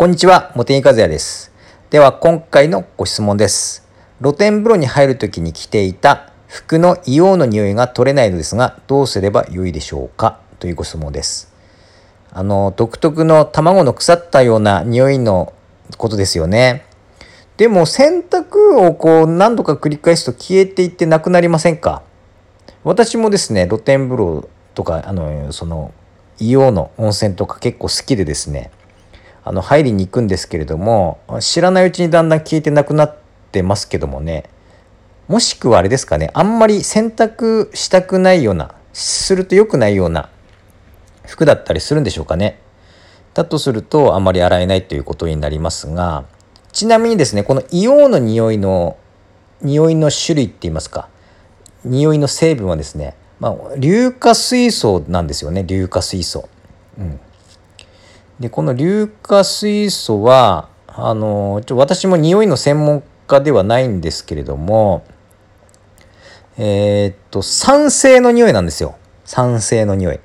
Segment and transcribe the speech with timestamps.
[0.00, 1.50] こんにちは、茂木和也です。
[1.90, 3.84] では今回のご質問です。
[4.22, 10.38] 露天風呂に入るときに着ていた服の硫黄の匂いが取れないのですが、どうすればよいでしょうか？
[10.60, 11.52] というご質問です。
[12.30, 15.52] あの、独特の卵の腐ったような匂いの
[15.96, 16.84] ことですよね。
[17.56, 22.04] でも洗濯をこう何度か繰り返すと消えていってなくなりませんか？
[22.84, 25.92] 私もですね、露天風呂とか、あの、その、
[26.38, 28.70] 硫黄の温泉とか結構好きでですね、
[29.44, 33.16] あの入りに行くんですけれども知らないうちにだんだん消えてなくなっ
[33.52, 34.44] てますけどもね。
[35.28, 40.30] もしくはあれですかねあんまり洗濯したくないようなすると良くないような
[41.26, 42.58] 服だったりするんでしょうかね。
[43.34, 46.24] だとするとあまり洗えないということになりますが
[46.72, 48.96] ちなみにですねこの硫黄の匂いの
[49.62, 51.08] 匂いの種類って言いますか
[51.84, 56.48] 匂いの成分はですね、まあ、硫化水素なんですよね硫化水素。
[56.98, 57.20] うん。
[58.40, 65.04] でこの硫化水素はあのちょ私も匂いの専門家ではないんですけれども
[66.56, 68.96] えー、っと酸性の匂いなんですよ。
[69.24, 70.20] 酸性の匂い。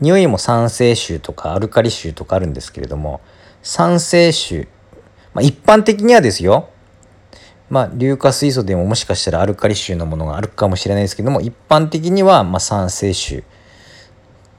[0.00, 3.20] 匂いも酸性臭とかアルカリ臭とかあるんですけれども
[3.62, 4.68] 酸性臭、
[5.34, 6.70] まあ、一般的にはですよ。
[7.68, 13.44] まあ硫化水素でももしかしたらアルカリ臭のものがあるかもしれないですけども一般的にはま酸性臭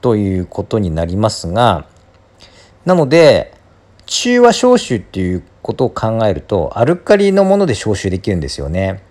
[0.00, 1.86] ということになりますが
[2.84, 3.54] なので
[4.06, 9.02] 中和消臭っていうことを考えるとアルカリのもので消臭できるんですよね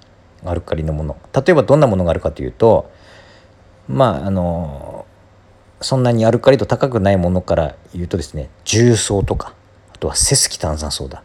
[0.45, 2.91] アルカリのもの例えばどんなものがあるかというと
[3.87, 5.05] まああの
[5.81, 9.53] そんなにアルカリ度高くないものから言うとですね重曹とか
[9.93, 11.23] あとはセスキ炭酸ソーダ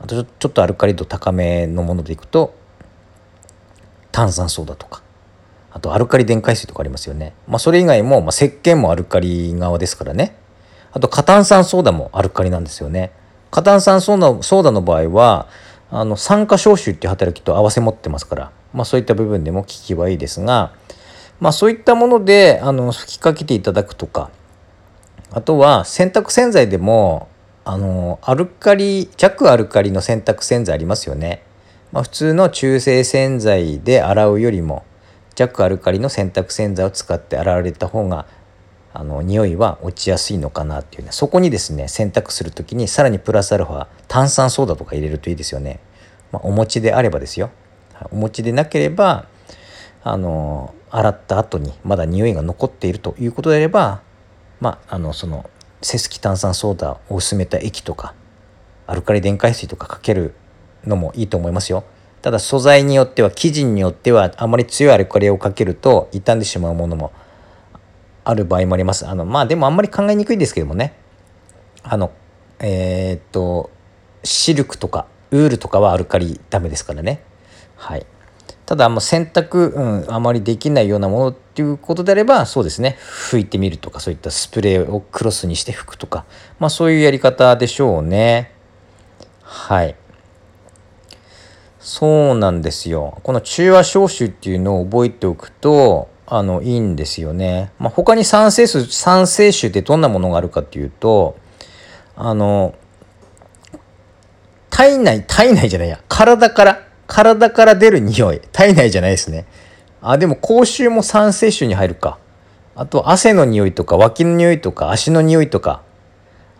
[0.00, 2.54] あとちょっとアルカリ度高めのものでいくと
[4.10, 5.02] 炭酸ソーダとか
[5.70, 7.32] あとアルカリ電解水とかありますよね。
[7.48, 10.36] まあそれ以外も、まあ、石鹸もアルカリ側ですからね。
[10.92, 13.12] あと過炭酸ソーダもアルカリなんですよね。
[13.50, 15.48] 過炭酸ソーダソーダの場合は
[15.90, 20.72] あの酸化消臭っていう働きと合わせ持ってますから、まあ、そういった部分でも効きはいいですが、
[21.38, 24.30] まあ、そういったものであの吹きかけていただくとか
[25.30, 27.28] あとは洗濯洗剤でも
[27.64, 31.42] あのアルカリ弱アルカリの洗濯洗剤ありますよね。
[31.92, 34.84] まあ、普通の中性洗剤で洗うよりも
[35.34, 38.26] 弱アルカリの洗濯洗剤を使って洗われた方が
[38.94, 41.12] あの匂いは落ちやすいのかなっていうね。
[41.12, 45.80] そこにですね洗濯する時にさらにプラスアルファ炭酸ソーダとか入れるといいですよね、
[46.30, 47.50] まあ、お餅であればですよ。
[48.10, 49.26] お餅でなければ
[50.02, 54.02] あの洗った後にまだ匂いが残っているということであれば
[54.60, 55.48] まああのその
[55.80, 58.14] セスキ炭酸ソーダを薄めた液とか
[58.86, 60.34] アルカリ電解水とかかける
[60.84, 61.84] のもいいと思いますよ。
[62.20, 67.10] ただ素材によっては生地によってはあまり強いアルカリをかけると傷んでしまうものも
[68.24, 69.06] ある場合もあります。
[69.06, 70.94] あのまあでもあんまり考えにくいんですけどもね。
[71.82, 72.12] あの
[72.60, 73.70] えー、っと
[74.22, 77.22] シルクとかウールとかはアルカリダメですからね。
[77.76, 78.06] はい。
[78.64, 82.96] ただもう洗濯、うん、あまりできないようなものっていうことであればそうですね。
[83.00, 86.24] 拭いてみるとかそういったスプレーをクロスにして拭くとか
[86.58, 88.52] まあそういうやり方でしょうね。
[89.42, 89.96] はい。
[91.82, 93.18] そうなんですよ。
[93.24, 97.72] この中和消臭っていうのを覚えておくと、あの、いいんですよね。
[97.78, 101.36] まあ、他に酸性臭、酸性臭ってどんなものがあるかっていうと、
[102.16, 102.74] あの、
[104.70, 108.40] 体内、体内じゃないや、体から、体から出る匂い。
[108.52, 109.46] 体内じゃないですね。
[110.00, 112.18] あ、でも口臭も酸性臭に入るか。
[112.74, 115.82] あと、汗の匂いとか、脇の匂いとか、足の匂いとか、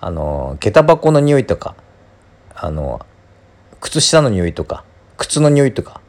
[0.00, 1.74] あの、下駄箱の匂いとか、
[2.54, 3.00] あの、
[3.80, 4.84] 靴下の匂いとか、
[5.16, 6.01] 靴の匂いとか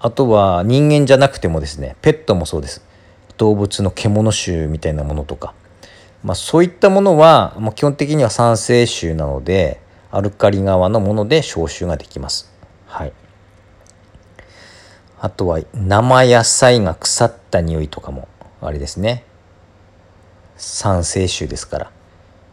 [0.00, 2.82] あとは人間じゃなくてもですねペットもそうです。
[3.36, 5.54] 動物の獣臭みたいなものとか、
[6.22, 12.52] まあ、そういったものは、まあ、基本的には酸性臭なのでアルカリ側のもので消臭ができます。
[12.86, 13.12] はい、
[15.20, 18.28] あとは生野菜が腐った匂いとかも
[18.60, 19.24] あれですね。
[20.56, 21.90] 酸性臭ですから。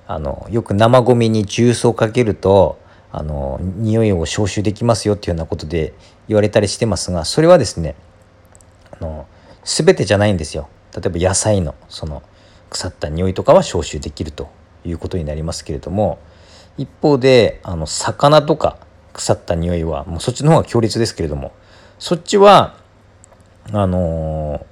[0.09, 2.79] あのよく生ゴミに重曹かけると
[3.17, 5.95] あの匂いを消臭できますよっていうようなことで
[6.27, 7.95] 言われたりしてますがそれはですね
[8.91, 9.25] あの
[9.63, 10.69] 全てじゃないんですよ。
[10.95, 12.21] 例えば野菜のその
[12.69, 14.49] 腐った匂いとかは消臭できると
[14.85, 16.19] いうことになりますけれども
[16.77, 18.77] 一方であの魚とか
[19.13, 21.53] 腐った匂いはもうそっちの方が強烈ですけれども
[21.97, 22.77] そっちは
[23.73, 24.63] あの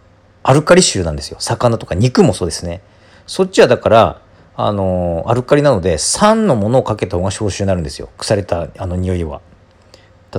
[0.44, 1.38] アルカリ臭なんですよ。
[1.40, 2.84] 魚とか肉もそうですね。
[3.26, 4.22] そっちはだから
[4.58, 8.10] あのアルカリなので酸のものをかけた方が消臭になるんですよ。
[8.18, 9.42] 腐れたあの匂いは。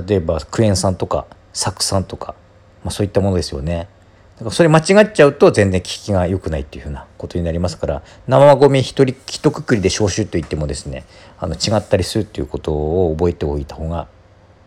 [0.07, 2.35] 例えばクエン酸とか酢酸とか、
[2.83, 3.89] まあ、そういったものですよね。
[4.37, 11.05] だからそれ間違っちゃうと全然効きが良くないっていうふうなことになりますから生ゴミ一人一括りで消臭と言ってもですね
[11.39, 14.07] あの違ったりするっていうことを覚えておいた方が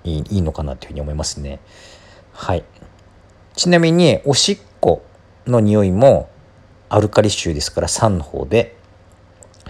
[0.03, 1.61] いいいいのかなというふうに思いますね。
[2.33, 2.65] はい。
[3.55, 5.05] ちなみにおしっこ
[5.47, 6.31] の匂いも
[6.89, 8.77] アルカリ臭ですから酸の方で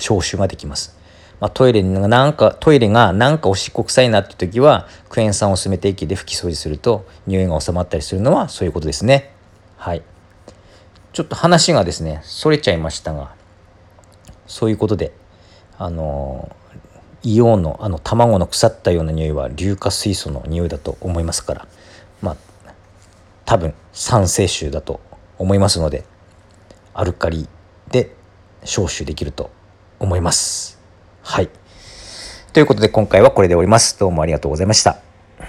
[0.01, 0.99] 消臭ができます。
[1.41, 9.33] まあ、トイレになんかトイレがなんかおしっこ臭いなって時はクエン酸を薄めて息で拭き掃除すると匂いが収まったりするのはそういうことですね。
[9.77, 10.03] はい。
[11.13, 13.35] ちょっと話がですね、それちゃいましたが、
[14.47, 15.13] そういうことで、
[15.79, 16.55] あの、
[17.23, 21.69] 硫黄のあの卵の腐ったような匂いは硫化水素の匂いだと思いますから、
[22.23, 22.37] まあ、
[23.45, 25.01] 多分酸性臭だと
[25.39, 26.05] 思いますので、
[26.95, 27.49] アルカリ
[27.91, 28.15] で
[28.65, 29.51] 消臭できると
[30.01, 30.81] 思います。
[31.23, 31.49] はい。
[32.53, 33.97] ということで今回はこれで終わります。
[33.99, 35.10] どうもありがとうございました。